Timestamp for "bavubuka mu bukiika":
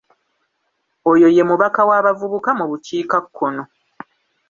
2.05-3.17